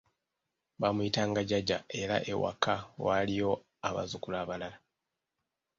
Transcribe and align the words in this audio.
Baamuyitanga 0.79 1.41
'jjajja' 1.43 1.79
era 2.01 2.17
ewaka 2.31 2.75
waaliwo 3.05 3.53
abazzukulu 3.87 4.35
abalala. 4.43 4.69